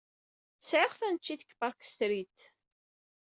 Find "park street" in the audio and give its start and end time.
1.59-2.37